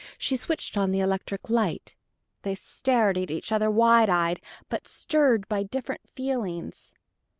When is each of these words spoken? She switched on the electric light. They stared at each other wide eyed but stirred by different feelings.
She 0.17 0.35
switched 0.35 0.79
on 0.79 0.89
the 0.89 0.99
electric 0.99 1.47
light. 1.47 1.95
They 2.41 2.55
stared 2.55 3.19
at 3.19 3.29
each 3.29 3.51
other 3.51 3.69
wide 3.69 4.09
eyed 4.09 4.41
but 4.67 4.87
stirred 4.87 5.47
by 5.47 5.61
different 5.61 6.01
feelings. 6.15 6.95